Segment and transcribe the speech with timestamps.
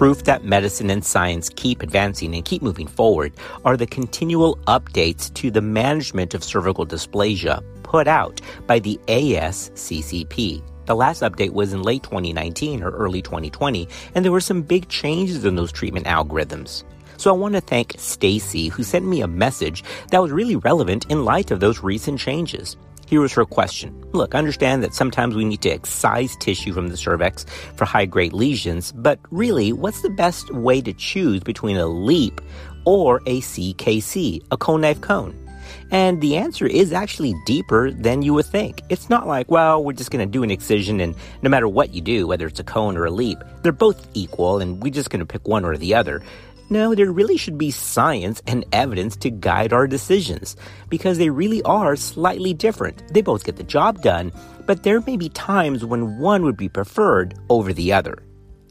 [0.00, 3.34] Proof that medicine and science keep advancing and keep moving forward
[3.66, 10.62] are the continual updates to the management of cervical dysplasia put out by the ASCCP.
[10.86, 14.88] The last update was in late 2019 or early 2020, and there were some big
[14.88, 16.82] changes in those treatment algorithms.
[17.18, 21.10] So I want to thank Stacy who sent me a message that was really relevant
[21.10, 22.78] in light of those recent changes.
[23.10, 24.04] Here was her question.
[24.12, 28.32] Look, understand that sometimes we need to excise tissue from the cervix for high grade
[28.32, 32.40] lesions, but really, what's the best way to choose between a LEEP
[32.84, 35.34] or a CKC, a cold knife cone?
[35.90, 38.82] And the answer is actually deeper than you would think.
[38.90, 41.92] It's not like, well, we're just going to do an excision and no matter what
[41.92, 45.10] you do, whether it's a cone or a LEEP, they're both equal and we're just
[45.10, 46.22] going to pick one or the other.
[46.72, 50.54] No, there really should be science and evidence to guide our decisions
[50.88, 53.12] because they really are slightly different.
[53.12, 54.30] They both get the job done,
[54.66, 58.22] but there may be times when one would be preferred over the other.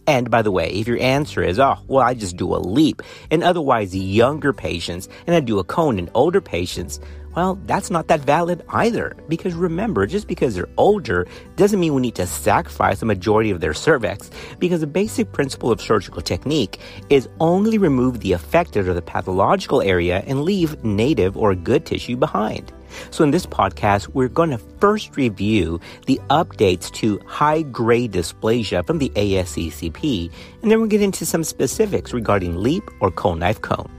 [0.09, 3.03] And by the way, if your answer is, oh, well, I just do a LEEP
[3.29, 6.99] in otherwise younger patients and I do a cone in older patients,
[7.35, 9.15] well, that's not that valid either.
[9.27, 13.59] Because remember, just because they're older doesn't mean we need to sacrifice a majority of
[13.59, 16.79] their cervix, because the basic principle of surgical technique
[17.11, 22.17] is only remove the affected or the pathological area and leave native or good tissue
[22.17, 22.73] behind.
[23.11, 28.85] So, in this podcast, we're going to first review the updates to high grade dysplasia
[28.85, 33.61] from the ASCCP, and then we'll get into some specifics regarding LEEP or cold knife
[33.61, 33.98] cone.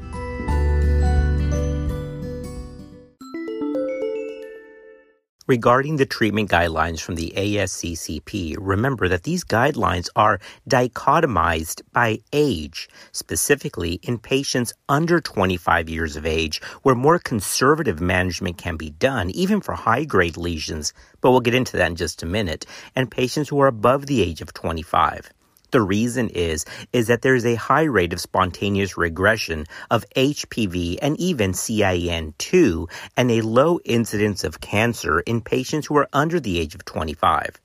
[5.50, 12.88] Regarding the treatment guidelines from the ASCCP, remember that these guidelines are dichotomized by age,
[13.10, 19.28] specifically in patients under 25 years of age, where more conservative management can be done,
[19.30, 22.64] even for high grade lesions, but we'll get into that in just a minute,
[22.94, 25.32] and patients who are above the age of 25.
[25.70, 30.98] The reason is, is that there is a high rate of spontaneous regression of HPV
[31.00, 36.58] and even CIN2 and a low incidence of cancer in patients who are under the
[36.58, 37.60] age of 25.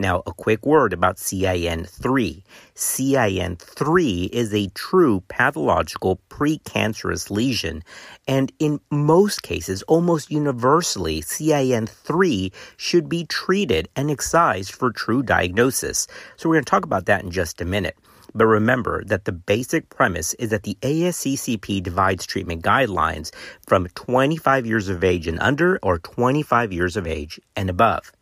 [0.00, 2.42] Now, a quick word about CIN3.
[2.74, 7.82] CIN3 is a true pathological precancerous lesion,
[8.26, 16.06] and in most cases, almost universally, CIN3 should be treated and excised for true diagnosis.
[16.38, 17.98] So, we're going to talk about that in just a minute.
[18.34, 23.34] But remember that the basic premise is that the ASCCP divides treatment guidelines
[23.66, 28.12] from 25 years of age and under or 25 years of age and above.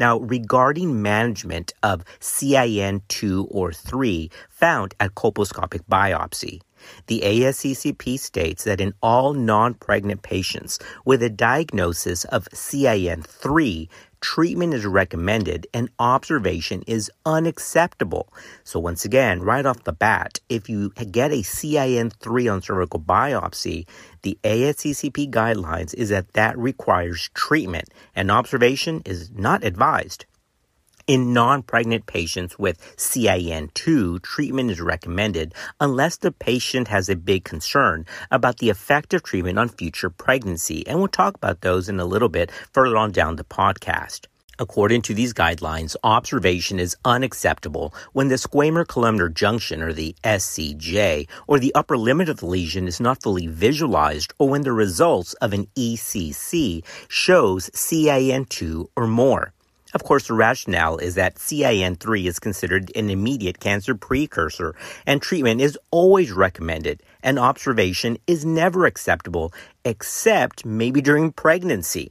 [0.00, 6.62] Now, regarding management of CIN2 or 3 found at colposcopic biopsy,
[7.06, 13.88] the ASCCP states that in all non pregnant patients with a diagnosis of CIN3,
[14.20, 18.32] treatment is recommended and observation is unacceptable.
[18.64, 23.86] So, once again, right off the bat, if you get a CIN3 on cervical biopsy,
[24.22, 30.26] the ASCCP guidelines is that that requires treatment and observation is not advised.
[31.10, 37.42] In non pregnant patients with CIN2, treatment is recommended unless the patient has a big
[37.42, 40.86] concern about the effect of treatment on future pregnancy.
[40.86, 44.26] And we'll talk about those in a little bit further on down the podcast.
[44.60, 51.26] According to these guidelines, observation is unacceptable when the squamous columnar junction, or the SCJ,
[51.48, 55.32] or the upper limit of the lesion is not fully visualized, or when the results
[55.42, 59.52] of an ECC shows CIN2 or more.
[59.92, 65.60] Of course, the rationale is that CIN3 is considered an immediate cancer precursor, and treatment
[65.60, 69.52] is always recommended, and observation is never acceptable
[69.84, 72.10] except maybe during pregnancy.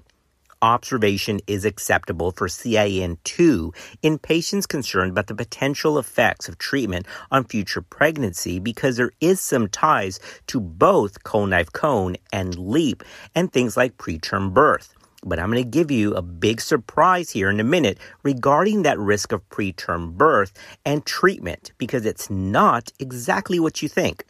[0.61, 7.45] Observation is acceptable for CIN2 in patients concerned about the potential effects of treatment on
[7.45, 13.53] future pregnancy because there is some ties to both cold knife cone and LEEP and
[13.53, 14.93] things like preterm birth.
[15.23, 18.97] But I'm going to give you a big surprise here in a minute regarding that
[18.97, 20.53] risk of preterm birth
[20.85, 24.23] and treatment because it's not exactly what you think.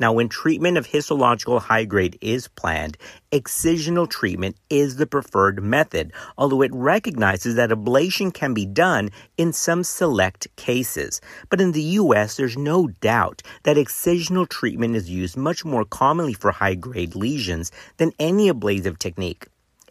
[0.00, 2.96] Now, when treatment of histological high grade is planned,
[3.32, 9.52] excisional treatment is the preferred method, although it recognizes that ablation can be done in
[9.52, 11.20] some select cases.
[11.50, 16.32] But in the US, there's no doubt that excisional treatment is used much more commonly
[16.32, 19.48] for high grade lesions than any ablative technique.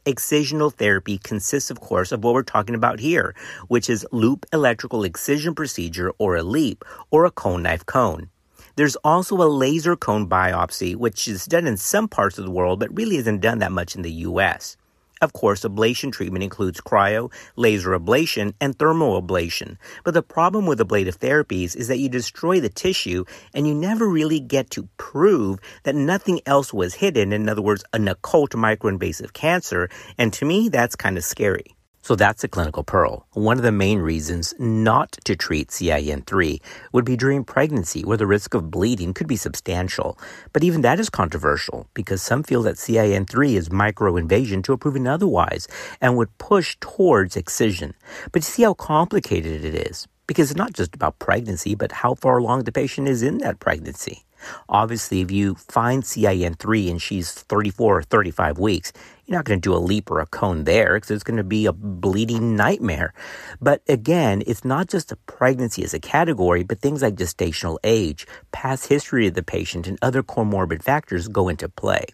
[0.07, 3.35] Excisional therapy consists, of course, of what we're talking about here,
[3.67, 8.29] which is loop electrical excision procedure or a LEEP or a cold knife cone.
[8.77, 12.79] There's also a laser cone biopsy, which is done in some parts of the world,
[12.79, 14.77] but really isn't done that much in the US.
[15.21, 19.77] Of course, ablation treatment includes cryo, laser ablation, and thermal ablation.
[20.03, 24.07] But the problem with ablative therapies is that you destroy the tissue and you never
[24.07, 27.33] really get to prove that nothing else was hidden.
[27.33, 29.89] In other words, an occult microinvasive cancer.
[30.17, 31.76] And to me, that's kind of scary.
[32.01, 33.27] So that's a clinical pearl.
[33.33, 36.61] One of the main reasons not to treat CIN3
[36.93, 40.17] would be during pregnancy, where the risk of bleeding could be substantial.
[40.53, 45.07] But even that is controversial because some feel that CIN3 is microinvasion to a proven
[45.07, 45.67] otherwise
[45.99, 47.93] and would push towards excision.
[48.31, 52.13] But you see how complicated it is because it's not just about pregnancy, but how
[52.15, 54.23] far along the patient is in that pregnancy.
[54.69, 58.93] Obviously, if you find CIN3 and she's 34 or 35 weeks,
[59.25, 61.43] you're not going to do a LEEP or a cone there because it's going to
[61.43, 63.13] be a bleeding nightmare.
[63.59, 68.27] But again, it's not just a pregnancy as a category, but things like gestational age,
[68.51, 72.05] past history of the patient, and other comorbid factors go into play.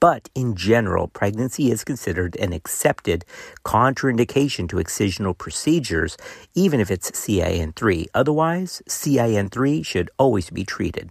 [0.00, 3.24] But in general, pregnancy is considered an accepted
[3.64, 6.16] contraindication to excisional procedures,
[6.54, 8.06] even if it's CIN3.
[8.14, 11.10] Otherwise, CIN3 should always be treated.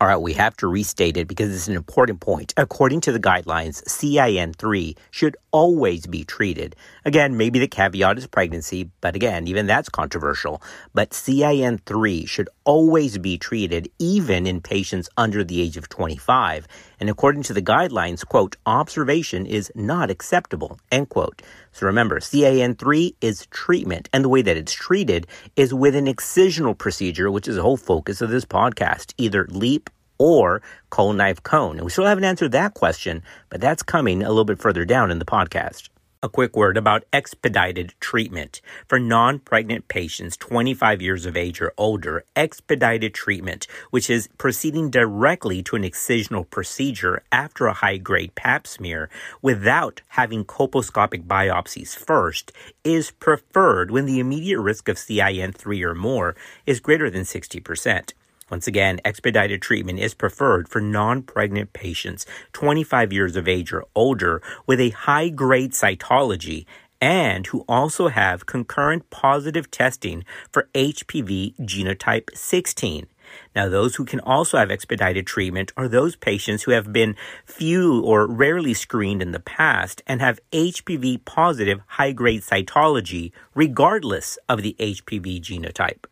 [0.00, 2.54] All right, we have to restate it because it's an important point.
[2.56, 6.74] According to the guidelines, CIN3 should always be treated.
[7.04, 10.62] Again, maybe the caveat is pregnancy, but again, even that's controversial.
[10.94, 16.66] But CIN3 should always be treated even in patients under the age of 25.
[16.98, 21.42] And according to the guidelines, quote, observation is not acceptable, end quote.
[21.72, 25.26] So remember, CIN3 is treatment, and the way that it's treated
[25.56, 29.88] is with an excisional procedure, which is the whole focus of this podcast, either LEEP
[30.18, 31.76] or cold knife cone.
[31.76, 35.10] And we still haven't answered that question, but that's coming a little bit further down
[35.10, 35.88] in the podcast.
[36.22, 38.60] A quick word about expedited treatment.
[38.86, 44.90] For non pregnant patients 25 years of age or older, expedited treatment, which is proceeding
[44.90, 49.08] directly to an excisional procedure after a high grade pap smear
[49.40, 52.52] without having colposcopic biopsies first,
[52.84, 56.36] is preferred when the immediate risk of CIN3 or more
[56.66, 58.12] is greater than 60%.
[58.50, 63.84] Once again, expedited treatment is preferred for non pregnant patients 25 years of age or
[63.94, 66.66] older with a high grade cytology
[67.00, 73.06] and who also have concurrent positive testing for HPV genotype 16.
[73.54, 77.14] Now, those who can also have expedited treatment are those patients who have been
[77.46, 84.36] few or rarely screened in the past and have HPV positive high grade cytology, regardless
[84.48, 86.06] of the HPV genotype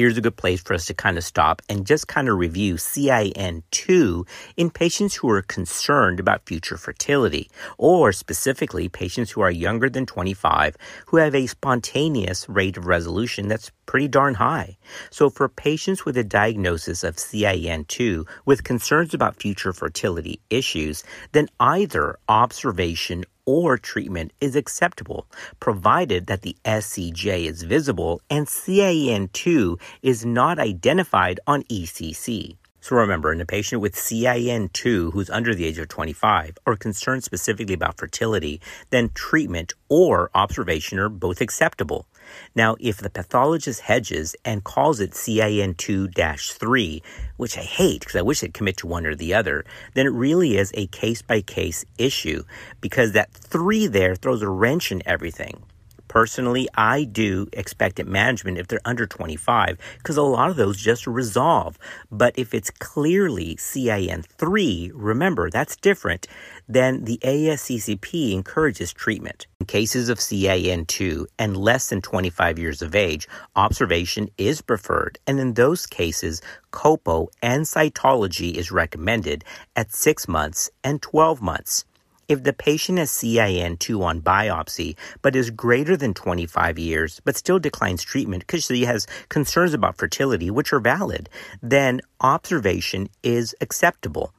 [0.00, 2.76] here's a good place for us to kind of stop and just kind of review
[2.76, 4.26] CIN2
[4.56, 10.06] in patients who are concerned about future fertility, or specifically patients who are younger than
[10.06, 10.74] 25
[11.04, 14.78] who have a spontaneous rate of resolution that's pretty darn high.
[15.10, 21.48] So for patients with a diagnosis of CIN2 with concerns about future fertility issues, then
[21.60, 25.26] either observation or treatment is acceptable,
[25.58, 32.56] provided that the SCJ is visible and CIN2 is not identified on ECC.
[32.82, 37.24] So remember, in a patient with CIN2 who's under the age of 25 or concerned
[37.24, 42.06] specifically about fertility, then treatment or observation are both acceptable.
[42.54, 47.02] Now, if the pathologist hedges and calls it CIN2 3,
[47.36, 50.12] which I hate because I wish they'd commit to one or the other, then it
[50.12, 52.44] really is a case by case issue
[52.80, 55.64] because that 3 there throws a wrench in everything.
[56.10, 61.06] Personally, I do expectant management if they're under 25 because a lot of those just
[61.06, 61.78] resolve.
[62.10, 66.26] But if it's clearly CIN3, remember that's different,
[66.68, 69.46] then the ASCCP encourages treatment.
[69.60, 75.38] In cases of CIN2 and less than 25 years of age, observation is preferred, and
[75.38, 79.44] in those cases, colpo and cytology is recommended
[79.76, 81.84] at 6 months and 12 months.
[82.30, 87.58] If the patient has CIN2 on biopsy, but is greater than 25 years, but still
[87.58, 91.28] declines treatment because she has concerns about fertility, which are valid,
[91.60, 94.32] then observation is acceptable.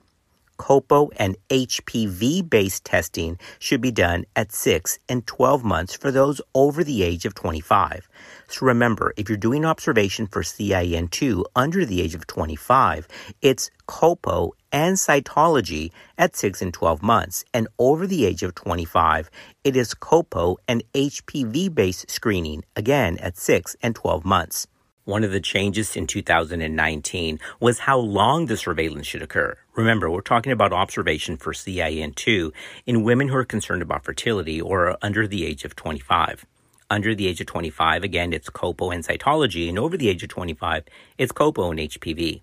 [0.61, 6.39] COPO and HPV based testing should be done at 6 and 12 months for those
[6.53, 8.07] over the age of 25.
[8.47, 13.07] So remember, if you're doing observation for CIN2 under the age of 25,
[13.41, 17.43] it's colpo and cytology at 6 and 12 months.
[17.55, 19.31] And over the age of 25,
[19.63, 24.67] it is colpo and HPV based screening, again at 6 and 12 months.
[25.05, 29.57] One of the changes in 2019 was how long the surveillance should occur.
[29.75, 32.51] Remember, we're talking about observation for CIN2
[32.85, 36.45] in women who are concerned about fertility or are under the age of 25.
[36.91, 40.29] Under the age of 25, again, it's colpo and cytology, and over the age of
[40.29, 40.83] 25,
[41.17, 42.41] it's colpo and HPV.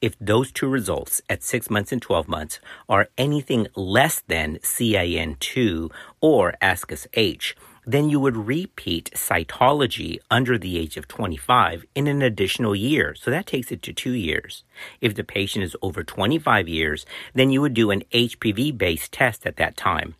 [0.00, 5.92] If those two results at 6 months and 12 months are anything less than CIN2
[6.20, 12.76] or ASCUS-H, then you would repeat cytology under the age of 25 in an additional
[12.76, 13.14] year.
[13.14, 14.64] So that takes it to two years.
[15.00, 19.46] If the patient is over 25 years, then you would do an HPV based test
[19.46, 20.14] at that time.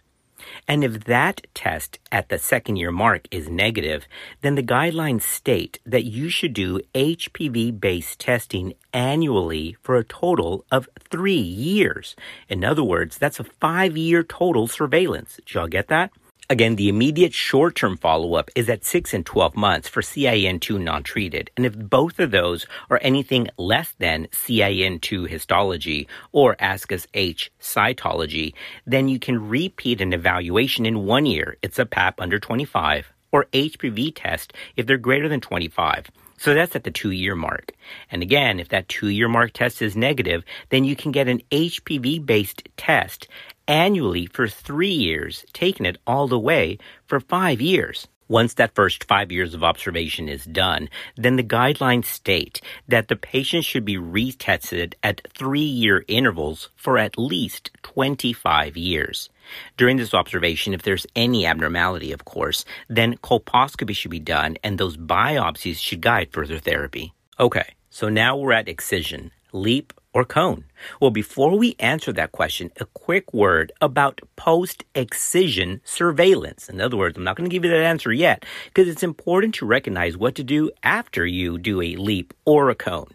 [0.67, 4.07] And if that test at the second year mark is negative,
[4.41, 10.65] then the guidelines state that you should do HPV based testing annually for a total
[10.71, 12.17] of three years.
[12.49, 15.37] In other words, that's a five year total surveillance.
[15.37, 16.11] Did y'all get that?
[16.51, 20.81] Again, the immediate short term follow up is at 6 and 12 months for CIN2
[20.81, 21.51] non treated.
[21.57, 28.55] And if both of those are anything less than CIN2 histology or ASCUS H cytology,
[28.85, 31.57] then you can repeat an evaluation in one year.
[31.63, 36.11] It's a PAP under 25 or HPV test if they're greater than 25.
[36.43, 37.71] So that's at the two year mark.
[38.11, 41.41] And again, if that two year mark test is negative, then you can get an
[41.53, 43.29] HPV based test
[43.67, 48.09] annually for three years, taking it all the way for five years.
[48.29, 53.17] Once that first five years of observation is done, then the guidelines state that the
[53.17, 59.29] patient should be retested at three year intervals for at least 25 years.
[59.77, 64.79] During this observation, if there's any abnormality, of course, then colposcopy should be done and
[64.79, 67.13] those biopsies should guide further therapy.
[67.39, 70.65] Okay, so now we're at excision, LEEP, or cone?
[71.01, 76.69] Well, before we answer that question, a quick word about post excision surveillance.
[76.69, 79.55] In other words, I'm not going to give you that answer yet because it's important
[79.57, 83.13] to recognize what to do after you do a LEEP or a cone.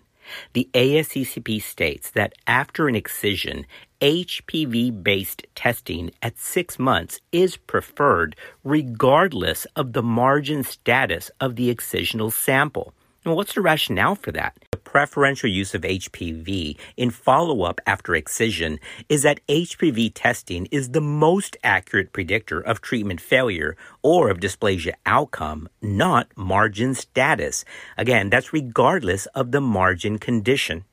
[0.53, 3.65] The ASCCP states that after an excision,
[4.01, 11.73] HPV based testing at six months is preferred regardless of the margin status of the
[11.73, 12.93] excisional sample.
[13.25, 14.55] Now, what's the rationale for that?
[14.87, 18.79] Preferential use of HPV in follow up after excision
[19.09, 24.93] is that HPV testing is the most accurate predictor of treatment failure or of dysplasia
[25.05, 27.65] outcome, not margin status.
[27.97, 30.85] Again, that's regardless of the margin condition.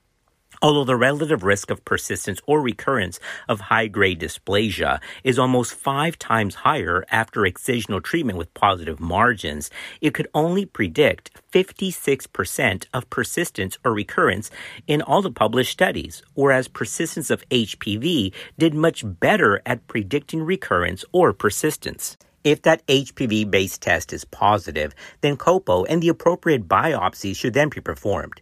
[0.64, 6.18] Although the relative risk of persistence or recurrence of high grade dysplasia is almost five
[6.18, 9.68] times higher after excisional treatment with positive margins,
[10.00, 14.50] it could only predict 56% of persistence or recurrence
[14.87, 21.04] in all the published studies, whereas persistence of HPV did much better at predicting recurrence
[21.12, 22.16] or persistence.
[22.42, 27.68] If that HPV based test is positive, then colpo and the appropriate biopsy should then
[27.68, 28.40] be performed.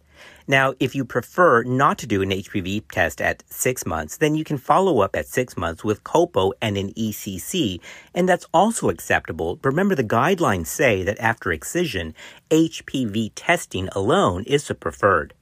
[0.48, 4.44] Now, if you prefer not to do an HPV test at six months, then you
[4.44, 7.80] can follow up at six months with colpo and an ECC,
[8.14, 9.58] and that's also acceptable.
[9.62, 12.14] Remember, the guidelines say that after excision,
[12.50, 15.34] HPV testing alone is the preferred.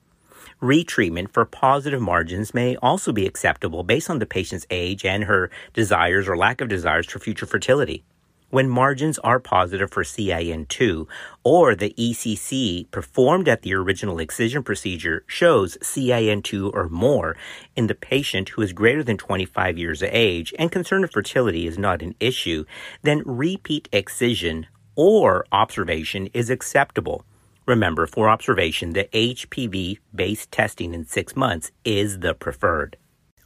[0.63, 5.51] Retreatment for positive margins may also be acceptable based on the patient's age and her
[5.73, 8.05] desires or lack of desires for future fertility.
[8.51, 11.07] When margins are positive for CIN2
[11.45, 17.37] or the ECC performed at the original excision procedure shows CIN2 or more
[17.77, 21.69] in the patient who is greater than 25 years of age and concern of fertility
[21.69, 22.65] is not an issue,
[23.03, 24.67] then repeat excision
[24.97, 27.25] or observation is acceptable.
[27.67, 32.97] Remember, for observation, the HPV based testing in six months is the preferred.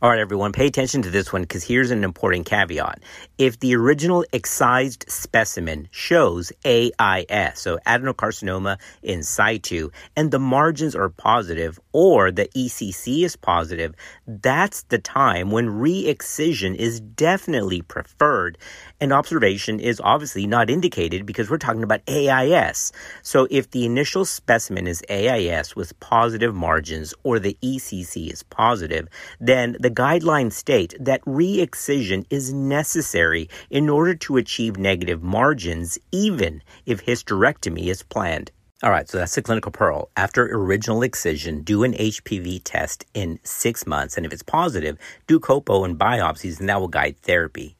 [0.04, 3.02] All right, everyone, pay attention to this one because here's an important caveat.
[3.38, 11.08] If the original excised specimen shows AIS, so adenocarcinoma in situ, and the margins are
[11.08, 13.94] positive or the ECC is positive,
[14.26, 18.58] that's the time when re-excision is definitely preferred
[19.00, 22.92] and observation is obviously not indicated because we're talking about AIS.
[23.22, 29.08] So if the initial specimen is AIS with positive margins or the ECC is positive,
[29.40, 36.62] then the guidelines state that re-excision is necessary in order to achieve negative margins even
[36.86, 38.50] if hysterectomy is planned.
[38.82, 40.10] All right, so that's the clinical pearl.
[40.16, 45.40] After original excision, do an HPV test in six months, and if it's positive, do
[45.40, 47.76] colpo and biopsies, and that will guide therapy.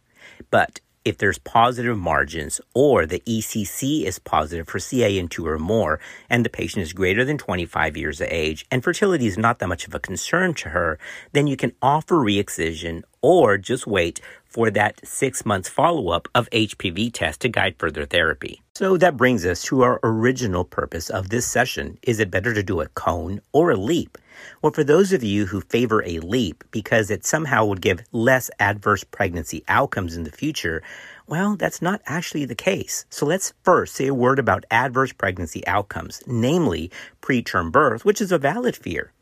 [0.51, 6.45] But if there's positive margins or the ECC is positive for CIN2 or more, and
[6.45, 9.87] the patient is greater than 25 years of age, and fertility is not that much
[9.87, 10.99] of a concern to her,
[11.33, 16.49] then you can offer re-excision or just wait for that six months follow up of
[16.51, 18.63] HPV test to guide further therapy.
[18.77, 21.99] So that brings us to our original purpose of this session.
[22.03, 24.17] Is it better to do a cone or a LEEP?
[24.63, 28.51] Well, for those of you who favor a LEEP because it somehow would give less
[28.59, 30.83] adverse pregnancy outcomes in the future,
[31.27, 33.07] well, that's not actually the case.
[33.11, 36.91] So let's first say a word about adverse pregnancy outcomes, namely
[37.23, 39.13] preterm birth, which is a valid fear.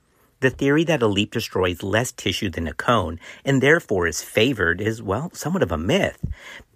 [0.40, 4.80] The theory that a LEEP destroys less tissue than a cone and therefore is favored
[4.80, 6.18] is, well, somewhat of a myth.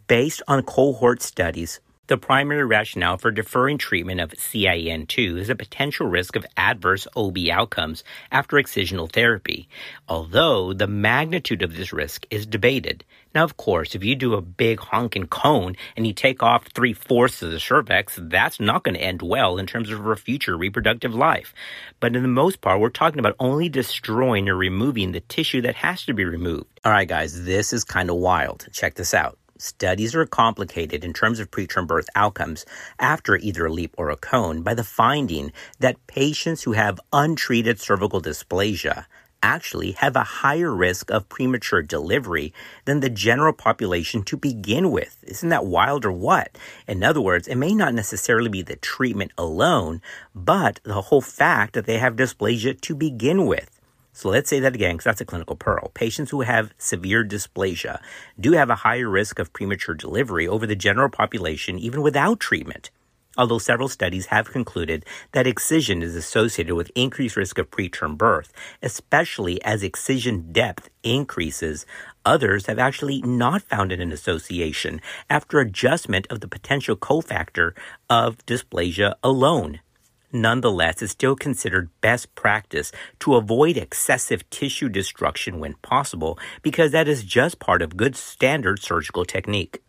[0.07, 6.07] Based on cohort studies, the primary rationale for deferring treatment of CIN2 is a potential
[6.07, 9.69] risk of adverse OB outcomes after excisional therapy,
[10.09, 13.05] although the magnitude of this risk is debated.
[13.35, 16.93] Now, of course, if you do a big honking cone and you take off three
[16.93, 20.57] fourths of the cervix, that's not going to end well in terms of her future
[20.57, 21.53] reproductive life.
[22.01, 25.75] But in the most part, we're talking about only destroying or removing the tissue that
[25.75, 26.67] has to be removed.
[26.85, 28.69] All right, guys, this is kind of wild.
[28.73, 29.39] Check this out.
[29.59, 32.67] Studies are complicated in terms of preterm birth outcomes
[32.99, 37.81] after either a LEEP or a cone by the finding that patients who have untreated
[37.81, 39.07] cervical dysplasia
[39.43, 42.53] actually have a higher risk of premature delivery
[42.85, 45.23] than the general population to begin with.
[45.23, 46.59] Isn't that wild or what?
[46.87, 50.03] In other words, it may not necessarily be the treatment alone,
[50.35, 53.76] but the whole fact that they have dysplasia to begin with.
[54.17, 55.91] So let's say that again, because that's a clinical pearl.
[55.93, 58.01] Patients who have severe dysplasia
[58.41, 62.91] do have a higher risk of premature delivery over the general population, even without treatment.
[63.37, 68.55] Although several studies have concluded that excision is associated with increased risk of preterm birth,
[68.83, 71.85] especially as excision depth increases,
[72.25, 77.73] others have actually not found an association after adjustment of the potential cofactor
[78.09, 79.81] of dysplasia alone.
[80.43, 87.09] Nonetheless, it's still considered best practice to avoid excessive tissue destruction when possible because that
[87.09, 89.83] is just part of good standard surgical technique.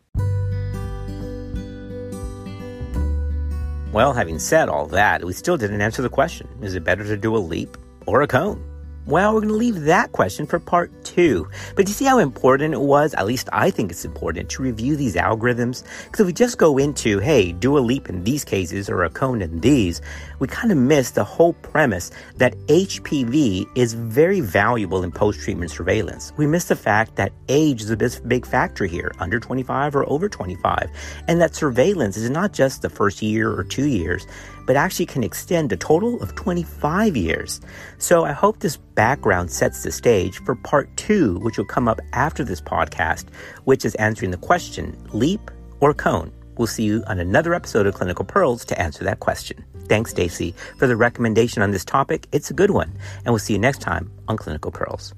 [3.92, 7.18] Well, having said all that, we still didn't answer the question is it better to
[7.18, 8.64] do a LEEP or a cone?
[9.06, 11.50] Well, we're going to leave that question for part two.
[11.76, 13.16] But you see how important it was?
[13.16, 15.84] At least I think it's important to review these algorithms.
[16.06, 19.10] Because if we just go into, hey, do a LEEP in these cases or a
[19.10, 20.00] cone in these,
[20.38, 25.72] we kind of miss the whole premise that HPV is very valuable in post treatment
[25.72, 26.34] surveillance.
[26.38, 30.30] We miss the fact that age is a big factor here, under 25 or over
[30.30, 30.92] 25,
[31.28, 34.28] and that surveillance is not just the first year or two years
[34.68, 37.62] but actually can extend a total of 25 years.
[37.98, 42.02] So I hope this background sets the stage for part two, which will come up
[42.12, 43.28] after this podcast,
[43.64, 46.34] which is answering the question LEEP or cone.
[46.58, 49.64] We'll see you on another episode of Clinical Pearls to answer that question.
[49.88, 52.28] Thanks, Stacy, for the recommendation on this topic.
[52.34, 52.92] It's a good one.
[53.24, 55.14] And we'll see you next time on Clinical Pearls.